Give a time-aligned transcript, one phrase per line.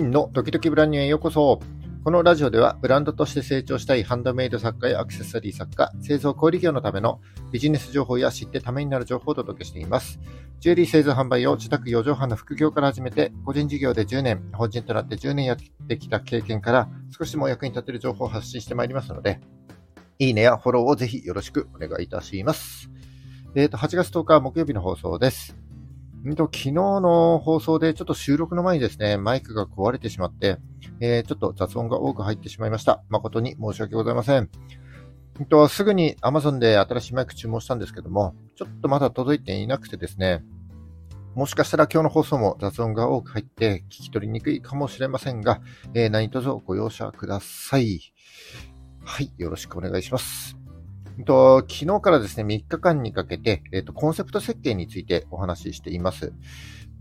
[0.00, 1.58] 真のドキドキブランニューへようこそ。
[2.04, 10.20] このラジオではブランドとして成長したいハンドメイド作家やアクセサリー作家、製造小売業のためのビジネス情報や知ってためになる情報をお届けしています。
[10.60, 15.56] ジュエリー製造販売を自宅4畳半の副業から始めて、個人事業で10年、法人となって10年やっ
[15.88, 19.40] てきた経験から少しでも役に立てる情報を発信してまいりますので、
[20.20, 22.88] いいねやフォローをぜひよろしくお願いいたします。
[23.56, 25.67] えっ、ー、と、8月10日木曜日の放送です。
[26.26, 30.58] んと、昨日の放送でちょっと収録の前にですね、マイクが壊れてしまって、
[31.00, 33.02] えー、ちょっと雑音が多く入ってしまいました。
[33.08, 34.50] 誠に申し訳ございません。
[35.40, 40.42] んと、すぐに Amazon で新しいマイク注文したんですけども、ちょっとまだ届いていなくてですね、
[41.34, 45.60] もしかしたら今日の放送も雑音が多く入って聞き取りにくいかもしれませんが、
[45.94, 48.00] えー、何卒ご容赦ください。
[49.04, 50.57] はい、よろしくお願いします。
[51.24, 56.32] と昨日からですね、3日間にかけて、えっと、コンセプト設計についてお話ししています。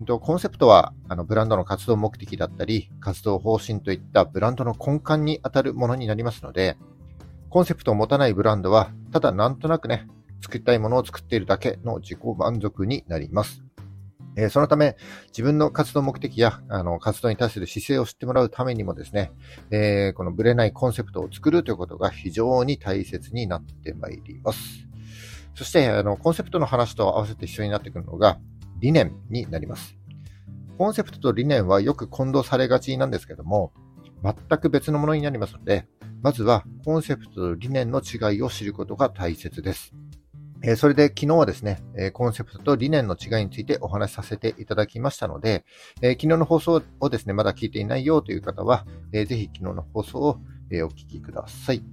[0.05, 6.77] とコンセプトはあのブランドの活動目的だったり、活動方針といったブランドの根幹に当たるものになりますので、
[7.49, 10.07] コンセプトを持たないブランドは、ただなんとなくね、
[10.41, 13.66] 作りたいものを作っているだけの自己満足になります。
[14.37, 14.95] えそのため、
[15.29, 19.31] 自分の活動目的や、あの、活動に対する姿勢を知ってもらうためにもですね、
[19.71, 24.87] えー、このブレないコンセプトを作るということが非常に大切になってまいります。
[25.55, 28.37] そして、あの、コンセプトの話と合わせて一緒になってくるのが、
[28.79, 29.97] 理念になります。
[30.77, 33.73] コンセプトと理念はよく混同されがちなんですけども、
[34.23, 35.87] 全く別のものになりますので、
[36.21, 39.95] まずはコンセプトと理念の違いを知ることが大切です。
[40.63, 45.65] えそれで昨日はですね、えコンセプトと理念の違いについてお話しさせていただきましたので、
[46.01, 50.39] え昨日の放送をですね、まだ聞いていないよという方は、えぜひ昨日の放送を、
[50.71, 51.83] えお聞きください。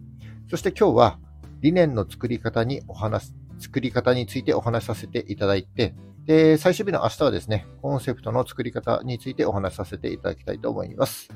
[0.50, 1.18] そして今日は
[1.60, 11.28] 理念の作り方にお話、作り方についてお話しさせていただいて、で、最終日の明日はですね、コンセプトの作り方についてお話しさせていただきたいと思います。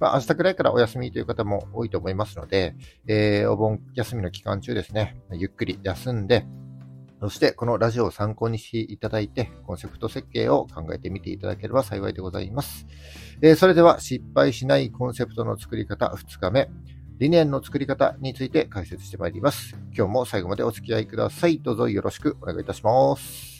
[0.00, 2.74] まあ、明日くらいからお休みという方も多いと思いますので、
[3.06, 6.46] えー、お盆休みの期間中ですね、ゆっくり休んで、
[7.20, 12.86] そしてこのラジオを参考にしていただいて、コンセプト設計を考えてみていただければ幸いでございます。
[13.42, 16.70] えー、それでは失敗しないコンセプトの作り方2日目、
[17.18, 19.76] 理念の作り方について解説してまいります。
[19.96, 21.58] 今日も最後までお付き合いください。
[21.58, 23.57] どうぞよろしくお願いいたします。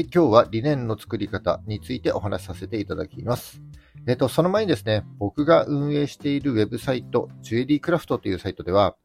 [0.00, 3.60] はい、今日は理念の作り方についてお話しさせていただきます。
[4.06, 8.96] えっ、と、その前にですね、僕が運営しているウェブサイト、ジュエリークラフトというサイトでは、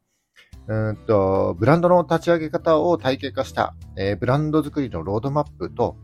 [0.67, 5.97] うんとブランドの立ち上げ方を体系化した、えー、ブランド作りのロードマップと、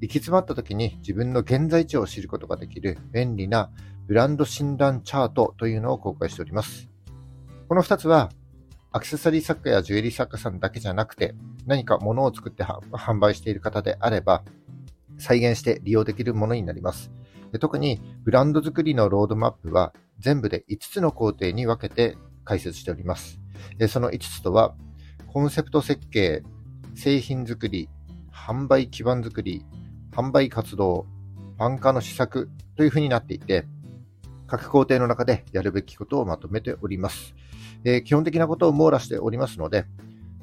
[0.00, 3.70] 行き詰まった時に自分の現在地を知ることができる便利な
[4.08, 6.90] ブランド診断チャートというのを公開しております。
[7.68, 8.30] この2つは
[8.94, 11.34] アクセサリー作家やジュエリー作家さんだけじゃなくて、
[11.66, 14.44] 何か物を作って販売している方であれば、
[15.18, 17.10] 再現して利用できるものになります。
[17.58, 23.40] 特にブランド作りのロードマップは全部で5つの工程に分けて解説しております。
[23.88, 24.76] その5つとは、
[25.26, 26.44] コンセプト設計、
[26.94, 27.88] 製品作り、
[28.32, 29.66] 販売基盤作り、
[30.12, 31.08] 販売活動、
[31.58, 33.66] ファン化の施策というふうになっていて、
[34.46, 37.34] 各工程の中でやるべきことをまとめております。
[37.84, 39.84] えー、基本的なことを網羅しておりますので、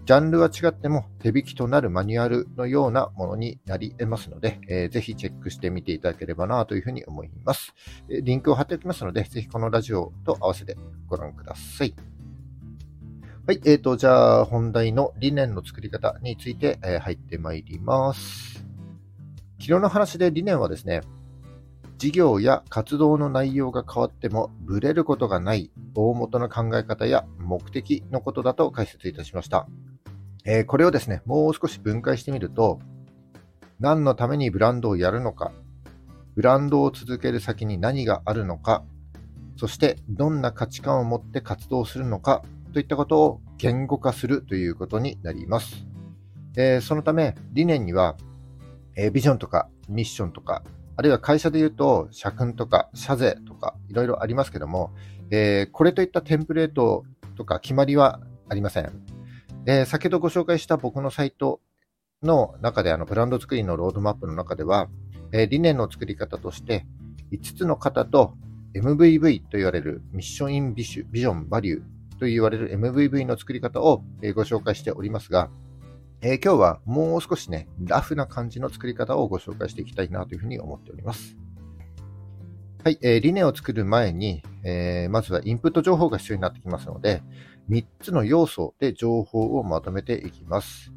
[0.05, 7.73] ジャンルは違っても手引きとなるマニュアルのようなものになり得ますので、えー、ぜひチェックしてみていただければなというふうに思います。
[8.07, 10.75] リンクを貼っておきますので、ぜひこのラジオと合わせて
[11.07, 11.93] ご覧ください。
[13.47, 18.65] はい、えーと、じゃあ本題の理念の作り方について、えー、入ってまいります。
[19.59, 21.01] 昨日の話で理念はですね、
[22.01, 29.67] 事業や活動の内容が変わってもブレることがない大元の考え方や目的のことだと解説いたしました。
[30.43, 32.79] えー、これをですね、もう少し分解してみると、
[33.79, 35.51] 何のためにブランドをやるのか、
[36.33, 38.83] ブランドを続ける先に何があるのか、
[39.55, 42.41] そしてどんな価値観を持って活動するのか
[42.73, 45.85] といったことを言語化するということになります。
[46.57, 48.17] えー、そのため理念には、
[48.95, 50.63] えー、ビジョンとかミッションとか
[50.95, 54.91] あるいは会社で言うと、社訓とか社税とかいろいろありますけども、
[55.31, 57.05] えー、これといったテンプレート
[57.37, 58.91] とか決まりはありません。
[59.65, 61.61] えー、先ほどご紹介した僕のサイト
[62.23, 64.89] の中で、あのブランド作りのロードマップの中では、
[65.31, 66.85] えー、理念の作り方として、
[67.31, 68.33] 5つの型と
[68.75, 71.81] MVV と言われるミッションインビジョンバリュー
[72.19, 74.03] と言われる MVV の作り方を
[74.35, 75.49] ご紹介しておりますが、
[76.23, 81.35] えー、今日はもう少しね、ラフな感じの作り方をご紹介していきたいなというふうに思っております。
[82.83, 87.23] はい、えー、理念を作る前に、えー、まずはインプット情報が必要になってきますので、
[87.71, 90.91] 3つの要素で情報をまとめていきます。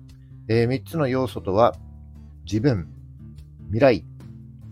[0.48, 1.74] えー、3つの要素とは、
[2.44, 2.92] 自分、
[3.68, 4.04] 未来、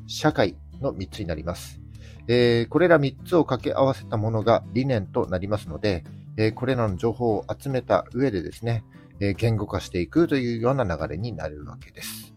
[0.07, 1.81] 社会の3つになります。
[2.29, 6.05] えー、これら3つを掛け合わせたものが理念となりますので、
[6.37, 8.85] えー、これらの情報を集めた上でですね、
[9.25, 12.35] え、言語化していくというような流れになるわけです。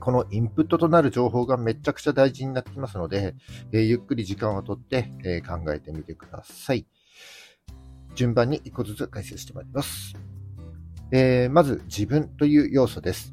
[0.00, 3.34] このインプットとなる情報がめちゃくちゃ大事になってきますので、
[3.72, 5.04] ゆっくり時間をとって、
[5.46, 6.86] 考えてみてください。
[8.14, 10.14] 順番に1個ずつ解説してまいります。
[11.12, 13.32] えまず自分という要素です、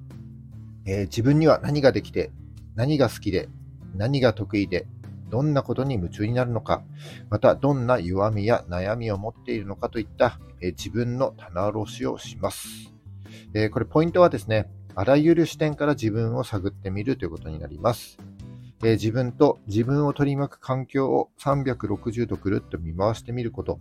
[0.85, 2.31] 自分には何ができて、
[2.75, 3.49] 何が好きで、
[3.95, 4.87] 何が得意で、
[5.29, 6.83] どんなことに夢中になるのか、
[7.29, 12.93] またどんな弱みや悩みを持っているのかといった、え自分の棚卸しをします。
[13.53, 18.17] えこれポイントはですね、あらゆる視点から自分を探ってみるということになります。
[18.83, 23.79] え自分と自分を取り巻く環境を360度くるっと見回してみること、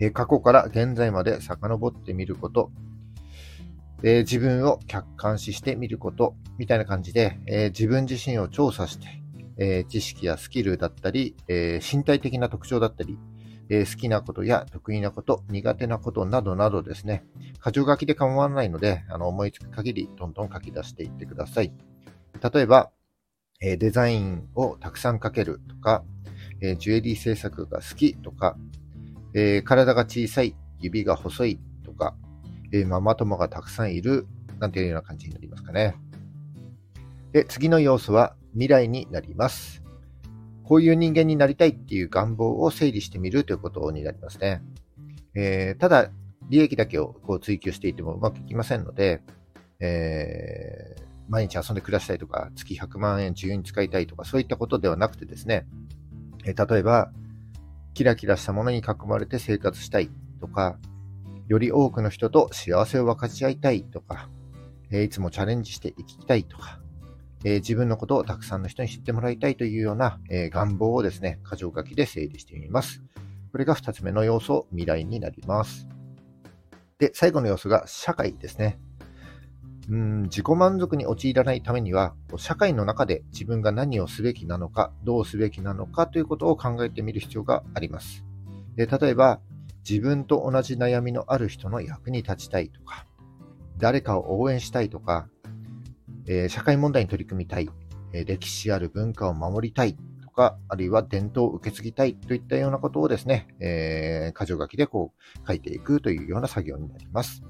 [0.00, 2.70] え過去から現在まで遡ってみること、
[4.02, 9.19] え自分を客観視してみること、みたいな感じで、え自分自身を調査して、
[9.60, 13.18] え知識やスキルだったり、え身体的な特徴だったり、
[13.68, 17.24] え好きなことや得意なこと、苦手なことなどなどですね、
[17.64, 21.72] 箇条書きで構わないので、あの思いつく限りどんどん書き出していってください。
[22.52, 22.90] 例えば、
[23.60, 26.04] えデザインをたくさん書けるとか、
[26.62, 28.56] えジュエリー制作が好きとか、
[29.34, 32.16] え体が小さい、指が細いとか、
[32.72, 34.26] えママ友がたくさんいる
[34.58, 35.96] なんていうような感じになりますかね。
[37.32, 39.82] で、次の要素は未来になります。
[40.64, 44.62] こういう人間になりたいっていう願望を整理してみるということになりますね。
[45.34, 46.10] えー、ただ、
[46.48, 49.22] 利益だけをこう追求していてもうまくいきませんので、
[49.80, 55.66] えー、毎日遊んで暮らしたいとか、月100万円自由に使いたいとか、そういったことではなくてですね、
[56.44, 57.12] えー、例えば、
[57.94, 60.10] キラキラしたものに囲まれて生活したい
[60.40, 60.78] とか、
[61.48, 64.28] より多くの人と幸せを分かち合いたいとか、
[64.92, 66.79] え、いつもチャレンジしていきたいとか、
[67.44, 73.02] えー、自分のことをたくさんの人に知ってもらいたいというような、えー、願望をですね、箇条書きで整理してみます。
[73.52, 75.88] これが2つ目の要素、未来になります。
[76.98, 78.78] で、最後の要素が社会ですね。
[79.88, 88.24] うん自己満足に陥らないためには、社会の中で自分が何をすべきなのか、どうすべきなのかということを考えてみる必要があります。
[88.76, 89.40] で例えば、
[89.88, 93.06] 自分と同じ悩みのある人の役に立ちたいとか、
[93.78, 95.28] 誰かを応援したいとか、
[96.30, 97.68] えー、社会問題に取り組みたい、
[98.12, 107.42] えー、歴史ある文化を守りたいとか、あるいは伝統を受け継ぎたいといったようなことをですね、えー、箇条書きでこう書いていくというような作業になります。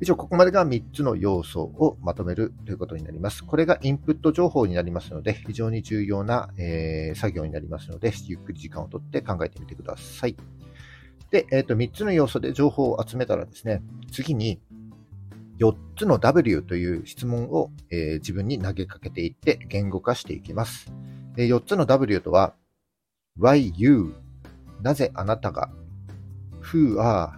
[0.00, 3.44] 以上、ここまでが3つの要素をまとめるということになります。
[3.44, 10.36] これがインプット情報になりますので、非常に重要な、えー、作業になりますので、ゆっくり時間をとって考えてみてください。
[11.30, 13.82] で、えっ、ー、と、3つの要素で情報を集めたらですね、
[14.12, 14.60] 次に、
[15.58, 20.92] 4つの W という質問を、えー、自分に投げかけていって言語化していきます。
[21.36, 22.54] えー、4つの W とは、
[23.38, 24.14] Why you?
[24.82, 25.70] なぜあなたが
[26.62, 27.30] Who are?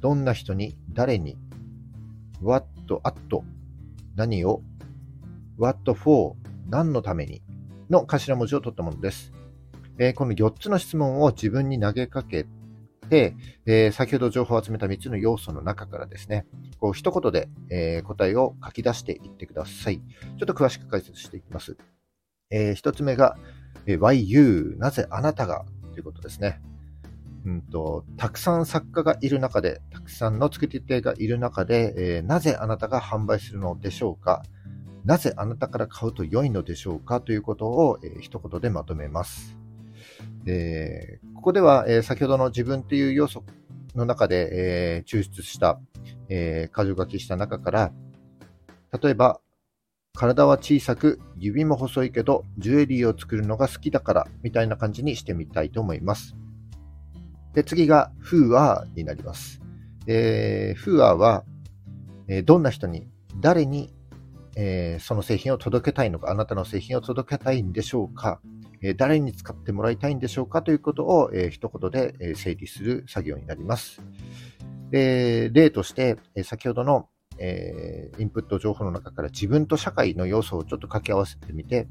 [0.00, 1.36] どんな人に誰に
[2.42, 2.66] What
[3.04, 3.42] at?
[4.16, 4.62] 何を
[5.58, 6.34] What for?
[6.68, 7.42] 何のために
[7.88, 9.32] の頭文字を取ったものです。
[9.98, 12.59] えー、この4つの質問を自分に投げかけて
[13.10, 13.34] で、
[13.66, 16.46] え、先ほど情報を集めた3つの要素の中からですね、
[16.78, 19.98] こう一言で、え、答えを書き出していってください。
[19.98, 21.76] ちょっと詳しく解説していきます。
[22.50, 23.36] えー、1つ目が、
[23.86, 24.76] え Why you?
[24.78, 25.64] なぜあなたが？
[25.92, 26.62] ということですね。
[27.44, 34.42] うんと、たくさん作家がいる中で、たくさんの作り手がいる中で、えー、なぜあなたが販売するのでしょうか？
[35.04, 37.20] なぜあなたから買うと良いのでしょうか？
[37.20, 39.56] ということを、えー、一言でまとめます。
[40.46, 43.44] えー、ここでは、えー、先ほどの自分という要素
[43.94, 45.80] の中で、えー、抽出した、
[46.28, 47.92] えー、箇条書きした中から、
[49.00, 49.40] 例えば、
[50.14, 56.36] 体は小さく、指も細いけど、ジュエリーを作るのが好きだから、みたいな感じにしてみたいと思います。
[57.54, 59.60] で、次が、Who are になります。
[60.06, 61.44] えー、Who are は、
[62.28, 63.08] え、どんな人に、
[63.40, 63.94] 誰に、
[64.56, 68.40] え、その製品を届けたいのか、あなたの製品を届けたいんでしょうか、
[68.82, 74.00] え誰に使ってもらいたいんでしょうかということを、え、一言で、え整理する作業になります。
[74.90, 77.08] で例として、え先ほどの、
[77.38, 81.88] えインプット情報の中から自分と社会の要素をちょっと掛け合わせてみて、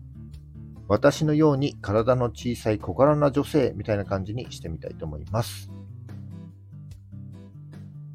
[0.87, 5.69] 私のように体の小さい小柄な女性みたいな感じにしてみたいと思います。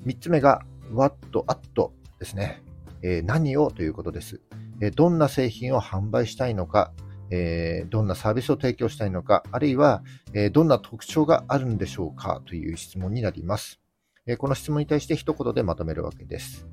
[0.04, 0.62] 3つ目が
[0.92, 1.16] What
[1.48, 2.62] at ですね。
[3.02, 4.40] え、何をということです、
[4.80, 6.92] え、どんな製品を販売したいのか、
[7.30, 10.02] えー、どんなサービスを提供したいのか、あるいは、
[10.32, 13.80] えー、どんな特徴があるんでしょうかという質問になります。
[14.26, 16.66] えー、この質問に対して一言でまとめるわけです。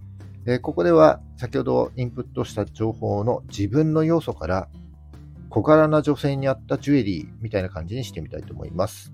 [0.47, 4.69] えここでは先ほどインプットした情報の自分の要素から
[5.49, 9.13] 小柄な女性に合ったジュエリーみたいな感じにしてみたいと思います。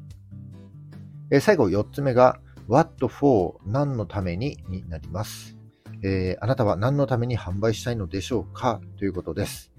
[1.32, 5.57] え、最後4つ目が What for 何のためにになります。
[6.04, 8.82] えー、あなたは何のために販売したいのでしょうか？
[8.98, 9.72] ということです。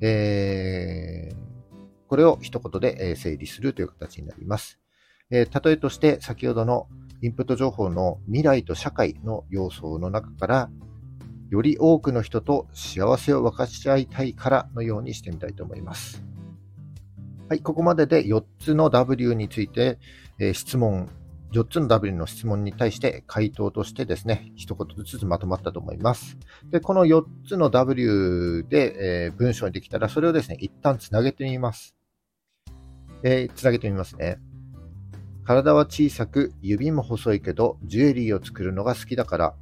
[0.00, 1.36] えー、
[2.08, 4.78] これを一言で整理するという形になります。
[5.30, 6.86] えー、例えとして先ほどの
[7.22, 10.70] インプット情報の未来と社会の要素の中から、
[11.50, 16.22] より多くの人と幸せを分かち合いたいからのようにしてみたいと思います。
[17.48, 19.98] はい、ここまでで4つの W について、
[20.38, 21.08] えー、質問、
[21.52, 26.36] 4つの W の質問に対して回答としてですね、一言ずつまとまったと思います。
[26.70, 31.94] で、この4つの W で、えー、文章にできたら、それをですね、一旦つなげてみます。
[33.22, 34.38] えー、つなげてみますね。
[35.44, 39.54] 体は小さく、指も細いけど、ジュエリーを作るのが好きだから、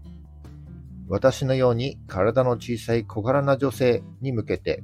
[1.08, 4.82] 私のように体の小さい小柄な女性に向けて、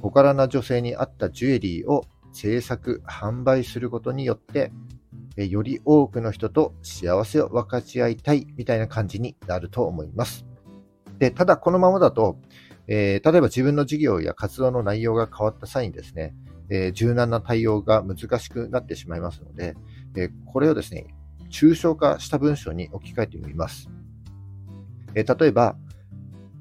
[0.00, 4.72] 小柄な女性に合ったジュエリーを制作、販売することによって、
[5.36, 10.46] より多くの人と幸せを分かち合いたいみたいな感じになると思います。
[11.18, 12.38] で、ただこのままだと、
[12.88, 16.34] えー、例えば自分の事業や活動の内容が変わった際にですね、
[16.68, 19.74] えー、柔軟な対応が難しくなってしまいますので、
[20.16, 21.06] えー、これをですね、
[21.50, 23.88] 抽象化した文章に置き換えてみます。
[25.14, 25.76] え例えば、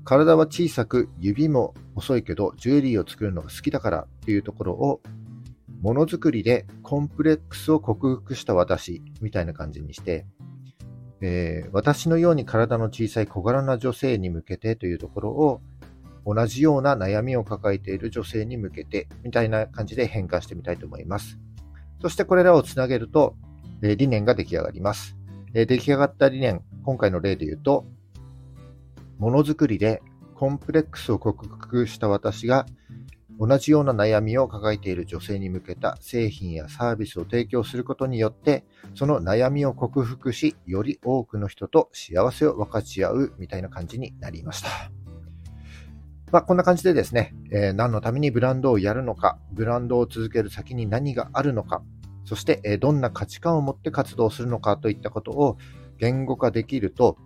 [0.04, 5.02] 体は小さく指も細いけどジュエリーを作るのが好きだからっていうところを
[5.82, 10.26] ものづくりでコンプレックスを克服した私みたいな感じにして、
[11.22, 15.62] えー、私のように体の小さい小柄な女性に向けてというところを
[16.26, 21.40] 同じような悩みを抱えている女性に向けてみたいな感じで変換してみたいと思います。
[22.02, 23.36] そしてこれらをつなげると、
[23.84, 25.18] え理念が出来上がります。
[25.54, 27.86] え出来上がった理念、今回の例で言うと、
[29.18, 30.02] ものづくりで
[30.36, 32.66] コンプレックスを克服した私が
[33.40, 44.70] 同じような悩みを抱えている女性に向けた製品やサービスを提供することによって、その悩みを克服し、より多くの人と幸せを分かち合うみたいな感じになりました。
[46.32, 51.84] まあ、こんな感じでですね、えー、何のためにブランドをやるのか、ブランドを続ける先に何があるのか、
[52.24, 55.58] そして、えー、どんな価値観を持って活動するのかといったことを
[55.98, 57.18] 言語化できると、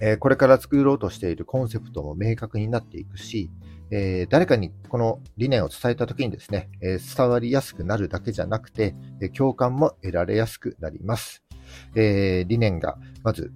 [0.00, 3.50] えー、これから作ろうとしているコンセプトも明確になっていくし、
[3.90, 11.42] えー、誰かにこの理念を伝えたときにですね、えー、伝わりやすくなるだけじゃなくて、え共感も得られやすくなります。
[11.94, 13.52] え理念がまず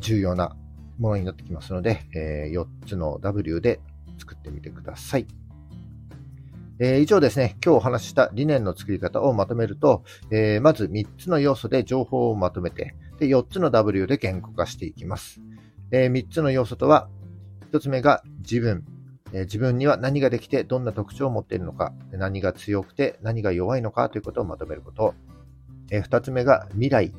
[0.00, 0.56] 重要な
[0.98, 3.80] ものになってきますので、え4つの W で
[4.18, 5.26] 作ってみてください。
[6.82, 15.42] えー、以上ですね、今日お話した理念の作り方をまとめると、えー、まず3つの要素で情報をまとめて、で4つの W で言語化していきます。
[15.90, 17.10] えー、3つの要素とは、
[17.70, 18.86] 1つ目が自分、
[19.32, 25.14] 自分には何ができてどんな特徴を持っているのか、何が強くて何が弱いのかということをまとめること。
[25.90, 27.12] え2つ目が未来、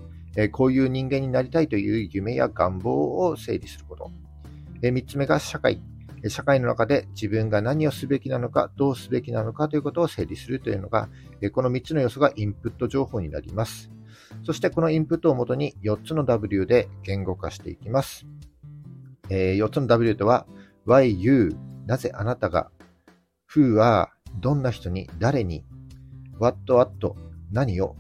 [0.51, 4.12] こういう人間になりたいという夢や願望を整理すること。
[4.82, 5.82] え3つ目が社会、
[6.27, 11.10] 社会の中で自分が何をすべきなのか、どうすべきなのかということを整理するというのが、
[11.53, 13.89] この3つの要素がインプット情報になります。
[14.44, 18.25] そしてこのインプットをもとに4つの W で言語化していきます。
[19.30, 20.46] 4つの W とは、
[20.86, 22.71] Y, U, なぜあなたが
[23.53, 25.65] Who はどんな人に誰に
[26.39, 27.15] What what
[27.51, 27.95] 何を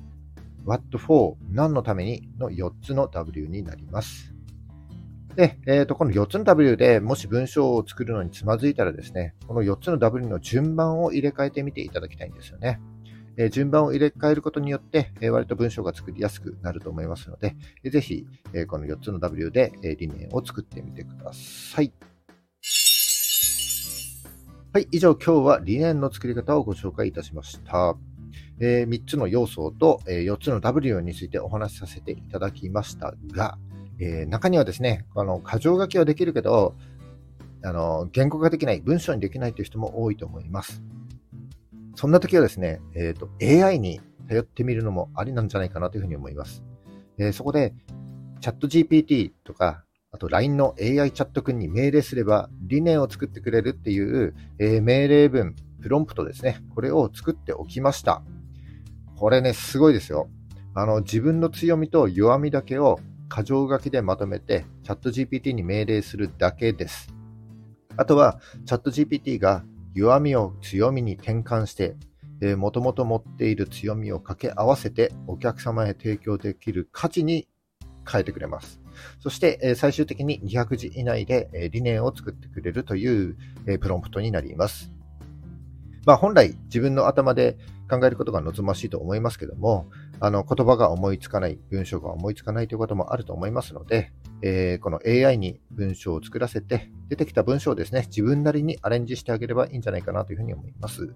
[0.65, 4.33] What for 何のためにの4つの W になります。
[5.35, 12.79] で、えー、とこの4つの W でもし文章を作るのにつまずいたらですね、この4つの W の順番を入れ替えてみていただきたいんですよね。
[13.37, 21.93] えー、順番を入れ替えることによって、えー、割と文章が作りやすくなると思いますので、えー、ぜひ、えこの4つの W で、え理念を作ってみてください。
[24.73, 27.97] はい、以上今日は理念の作り方をご紹介いたしました。
[28.61, 33.57] え3つの要素と、え4つの W についてお話しさせていただきましたが、
[33.99, 36.77] えー、中にはですね、あの、箇条書きはできるけど、
[37.65, 40.81] あの、言語化できない、文章にできないという人も多いと思います。
[41.95, 43.99] そんな時はですね、えっ、と、AI に
[44.29, 46.63] 頼ってみるのもありなんじゃないかなというふうに思います。
[47.17, 47.73] え、そこで、
[48.39, 56.61] チャット GPT とか、あと LINE の AI チャット君に命令すれば理念を作ってくれるっていう、えー、命令文、プロンプトですね。
[56.75, 58.21] これを作っておきました。
[59.15, 60.29] これね、すごいですよ。
[60.73, 62.99] あの、自分の強みと弱みだけを
[63.33, 67.13] 箇条書きでまとめて、チャット GPT に命令するだけです。
[67.95, 69.63] あとは、チャット GPT が
[69.93, 71.95] 弱みを強みに転換して、
[72.57, 77.47] もともと持っている強みを掛け合わせてお客様へ提供できる価値に
[78.09, 78.80] 変えてくれます。
[79.19, 83.37] そして、最終的に200字以内で、理念を作ってくれるという、
[83.79, 84.91] プロンプトになります。
[86.05, 87.57] まあ、本来自分の頭で
[87.89, 89.87] 考えることが望ましいと思いますけども、
[90.19, 101.13] あの言葉が思いつかない、文章が思いつかないということもあると思いますので、えー、この AI に文章を作らせて、出てきた文章をですね、自分なりにアレンジしてあげればいいんじゃないかなというふうに思います。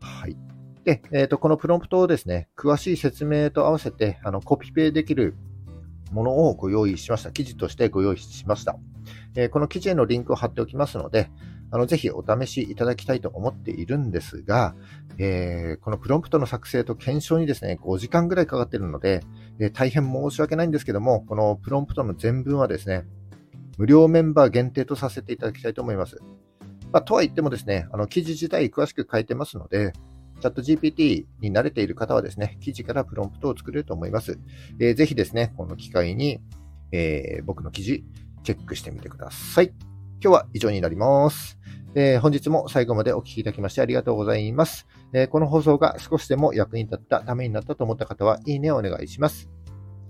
[0.00, 0.36] はい。
[0.84, 5.34] で、えーと、このプロンプトをですね、詳しい説明と合わせて、あのコピペできる
[6.12, 7.32] ものをご用意しました。
[7.32, 8.76] 記事としてご用意しました。
[9.34, 11.30] え、この記事へのリンクを貼っておきますので、
[11.70, 14.74] あのぜひお試しいただきたいと思っているんですが、
[15.18, 19.22] えー、このプロンプトの作成と検証にですね、5時間ぐらいかかっているので、
[19.58, 23.04] えー、大変申し訳ないんですけども、このプロンプトの全文はですね、
[23.78, 26.18] 無料メンバー限定とさせていただきたいと思います。
[26.92, 29.92] まあ、とは言ってもですね、あの記事自体詳しく書いてますので、
[30.40, 34.38] チャット GPT に慣れている方はですね、記事からプロンプトを作れると思います。
[34.78, 36.40] えー、ぜひですね、この機会に、
[36.92, 38.04] えー、僕の記事、
[38.44, 39.72] チェックしてみてください。
[40.22, 41.58] 今日は以上になります。
[41.94, 49.48] えー、本日も最後までお聴きいただきましてありがとうございます、えー、この放送が少しでも役に立った、ためになったと思った方は、いいねをお願いします。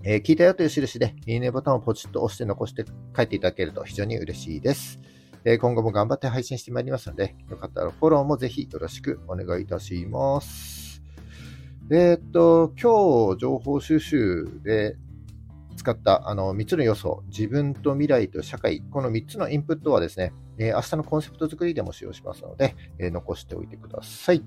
[0.03, 2.83] えー、聞いたよという印で、いいねボタンをポチッと押して残して
[3.15, 4.99] 書いていただけると非常に嬉しいです。
[5.45, 11.01] え今後も頑張って配信してまいりますので、よかったらフォローもぜひよろしくお願いいたします。
[11.89, 14.97] えっと、今日情報収集で
[15.77, 24.43] 使ったあの3つの要素、自分と未来と社会、この3つのインプットはですね、えー、明日のコンセプト作りでも使用しますので、えー、残しておいてください。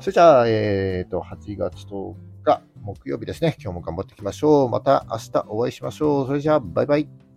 [0.00, 4.70] それじゃあ、えーと、8月10日木曜日ですね、今日も頑張っていきましょう。
[4.70, 6.26] また明日お会いしましょう。
[6.26, 7.29] それじゃあ、バイバイ。